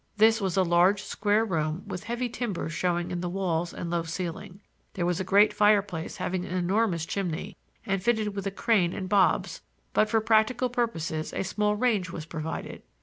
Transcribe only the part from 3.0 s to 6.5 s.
in the walls and low ceiling. There was a great fireplace having